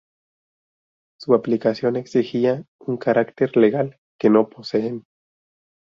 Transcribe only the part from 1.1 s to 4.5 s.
Su aplicación exigiría un carácter legal que no